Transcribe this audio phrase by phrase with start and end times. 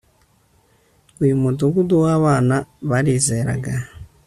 [1.23, 2.57] Uyu mudugudu wabana
[2.89, 3.73] barizeraga